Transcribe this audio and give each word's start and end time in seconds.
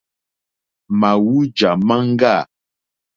Màwújà 0.99 1.71
máŋɡâ. 1.87 2.35